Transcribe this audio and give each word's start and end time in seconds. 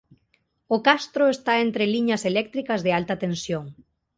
O 0.75 0.77
castro 0.87 1.23
está 1.35 1.53
entre 1.65 1.85
liñas 1.93 2.25
eléctricas 2.31 2.83
de 2.85 2.91
alta 2.99 3.15
tensión. 3.23 3.65